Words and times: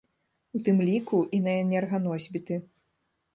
У 0.59 0.61
тым 0.69 0.79
ліку 0.87 1.19
і 1.39 1.41
на 1.49 1.53
энерганосьбіты. 1.65 2.59